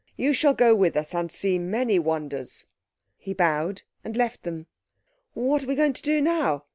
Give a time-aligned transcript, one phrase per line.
[0.17, 2.65] You shall go with us, and see many wonders."
[3.17, 4.65] He bowed and left them.
[5.35, 6.63] "What are we going to do now?"